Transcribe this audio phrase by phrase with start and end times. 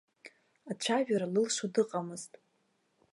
[0.71, 2.31] Ацәажәара лылшо дыҟамызт.